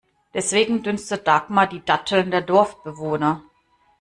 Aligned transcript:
Deswegen 0.33 0.81
dünstet 0.81 1.27
Dagmar 1.27 1.67
die 1.67 1.85
Datteln 1.85 2.31
der 2.31 2.41
Dorfbewohner. 2.41 3.43